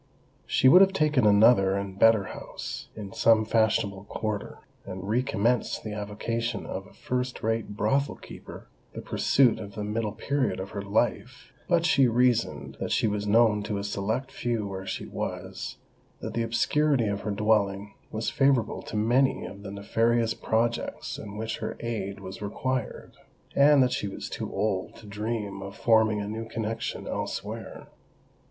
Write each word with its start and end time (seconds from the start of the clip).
She 0.47 0.67
would 0.67 0.81
have 0.81 0.93
taken 0.93 1.27
another 1.27 1.75
and 1.75 1.99
better 1.99 2.23
house, 2.23 2.87
in 2.95 3.13
some 3.13 3.45
fashionable 3.45 4.05
quarter, 4.05 4.57
and 4.83 5.07
re 5.07 5.21
commenced 5.21 5.83
the 5.83 5.93
avocation 5.93 6.65
of 6.65 6.87
a 6.87 6.93
first 6.95 7.43
rate 7.43 7.77
brothel 7.77 8.15
keeper—the 8.15 9.01
pursuit 9.03 9.59
of 9.59 9.75
the 9.75 9.83
middle 9.83 10.13
period 10.13 10.59
of 10.59 10.71
her 10.71 10.81
life;—but 10.81 11.85
she 11.85 12.07
reasoned 12.07 12.77
that 12.79 12.91
she 12.91 13.05
was 13.07 13.27
known 13.27 13.61
to 13.61 13.77
a 13.77 13.83
select 13.83 14.31
few 14.31 14.67
where 14.67 14.87
she 14.87 15.05
was—that 15.05 16.33
the 16.33 16.41
obscurity 16.41 17.05
of 17.05 17.21
her 17.21 17.29
dwelling 17.29 17.93
was 18.09 18.31
favourable 18.31 18.81
to 18.81 18.97
many 18.97 19.45
of 19.45 19.61
the 19.61 19.69
nefarious 19.69 20.33
projects 20.33 21.19
in 21.19 21.37
which 21.37 21.59
her 21.59 21.77
aid 21.79 22.19
was 22.19 22.41
required—and 22.41 23.83
that 23.83 23.91
she 23.91 24.07
was 24.07 24.29
too 24.31 24.51
old 24.51 24.95
to 24.95 25.05
dream 25.05 25.61
of 25.61 25.77
forming 25.77 26.19
a 26.19 26.27
new 26.27 26.49
connexion 26.49 27.07
elsewhere. 27.07 27.85